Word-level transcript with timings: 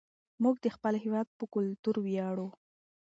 موږ 0.43 0.55
د 0.63 0.67
خپل 0.75 0.93
هېواد 1.03 1.27
په 1.37 1.45
کلتور 1.53 1.95
ویاړو. 2.05 2.47